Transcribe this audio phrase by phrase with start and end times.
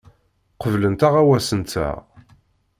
[0.61, 1.95] Qeblent aɣawas-nteɣ.